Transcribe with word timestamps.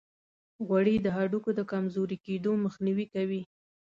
غوړې 0.67 0.95
د 1.01 1.07
هډوکو 1.15 1.49
د 1.55 1.61
کمزوري 1.71 2.17
کیدو 2.25 2.51
مخنیوي 2.65 3.05
کوي. 3.13 3.41